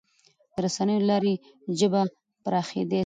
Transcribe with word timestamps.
د 0.53 0.55
رسنیو 0.65 1.01
له 1.01 1.07
لارې 1.09 1.33
ژبه 1.79 2.01
پراخېدای 2.43 2.97
سي. 2.99 2.99